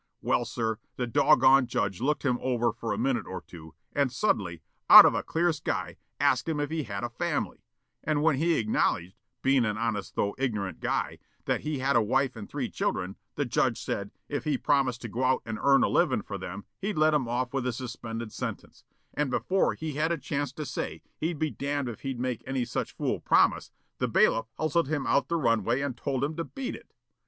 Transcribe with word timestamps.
Well, 0.23 0.45
sir, 0.45 0.79
the 0.95 1.05
doggone 1.05 1.67
judge 1.67 2.01
looked 2.01 2.25
him 2.25 2.39
over 2.41 2.73
for 2.73 2.91
a 2.91 2.97
minute 2.97 3.27
or 3.27 3.39
two, 3.39 3.75
and 3.93 4.11
suddenly, 4.11 4.63
out 4.89 5.05
of 5.05 5.13
a 5.13 5.21
clear 5.21 5.53
sky, 5.53 5.97
asked 6.19 6.49
him 6.49 6.59
if 6.59 6.71
he 6.71 6.81
had 6.85 7.03
a 7.03 7.09
family, 7.11 7.61
and 8.03 8.23
when 8.23 8.37
he 8.37 8.55
acknowledged, 8.55 9.15
being 9.43 9.63
an 9.63 9.77
honest 9.77 10.15
though 10.15 10.33
ignorant 10.39 10.79
guy, 10.79 11.19
that 11.45 11.61
he 11.61 11.77
had 11.77 11.95
a 11.95 12.01
wife 12.01 12.35
and 12.35 12.49
three 12.49 12.67
children, 12.67 13.15
the 13.35 13.45
judge 13.45 13.79
said, 13.79 14.09
if 14.27 14.43
he'd 14.43 14.63
promise 14.63 14.97
to 14.97 15.07
go 15.07 15.23
out 15.23 15.43
and 15.45 15.59
earn 15.61 15.83
a 15.83 15.87
livin' 15.87 16.23
for 16.23 16.39
them 16.39 16.65
he'd 16.79 16.97
let 16.97 17.13
him 17.13 17.27
off 17.27 17.53
with 17.53 17.67
a 17.67 17.71
suspended 17.71 18.33
sentence, 18.33 18.83
and 19.13 19.29
before 19.29 19.75
he 19.75 19.93
had 19.93 20.11
a 20.11 20.17
chance 20.17 20.51
to 20.51 20.65
say 20.65 21.03
he'd 21.19 21.37
be 21.37 21.51
damned 21.51 21.87
if 21.87 21.99
he'd 21.99 22.19
make 22.19 22.41
any 22.47 22.65
such 22.65 22.95
fool 22.95 23.19
promise, 23.19 23.69
the 23.99 24.07
bailiff 24.07 24.47
hustled 24.57 24.87
him 24.87 25.05
out 25.05 25.27
the 25.27 25.35
runway 25.37 25.79
and 25.79 25.95
told 25.95 26.23
him 26.23 26.35
to 26.35 26.43
'beat 26.43 26.73
it'. 26.73 26.91